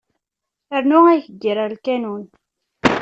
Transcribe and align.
Rnu 0.83 0.99
ageyyir 1.13 1.57
ɣer 1.59 1.71
lkanun. 1.75 2.23